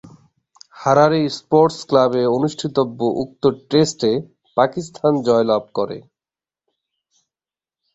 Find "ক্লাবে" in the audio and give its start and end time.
1.89-2.21